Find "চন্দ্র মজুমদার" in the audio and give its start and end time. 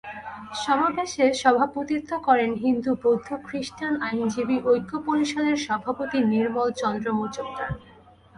6.81-7.71